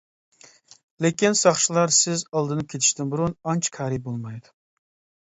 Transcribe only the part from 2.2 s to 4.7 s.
ئالدىنىپ كېتىشتىن بۇرۇن ئانچە كارى بولمايدۇ.